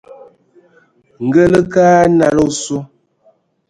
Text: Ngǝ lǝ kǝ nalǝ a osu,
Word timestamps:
Ngǝ 1.25 1.43
lǝ 1.53 1.59
kǝ 1.73 1.85
nalǝ 2.17 2.43
a 2.47 2.47
osu, 2.47 2.77